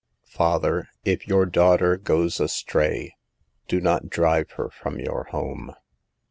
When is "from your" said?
4.71-5.25